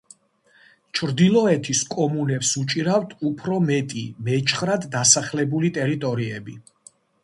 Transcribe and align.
ჩრდილოეთის 0.99 1.81
კომუნებს 1.97 2.55
უჭირავთ 2.63 3.15
უფრო 3.31 3.61
მეტი 3.69 4.05
მეჩხრად 4.31 4.93
დასახლებული 5.01 5.77
ტერიტორიები. 5.81 6.63